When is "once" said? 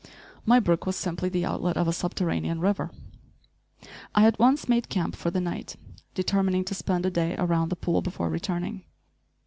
4.39-4.67